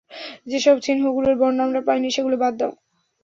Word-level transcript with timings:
যেসব 0.47 0.75
চিহ্নগুলোর 0.85 1.35
বর্ণ 1.37 1.57
আমরা 1.61 1.81
পাইনি, 1.87 2.09
সেগুলো 2.11 2.35
বাদ 2.37 2.53
দাও। 2.59 2.71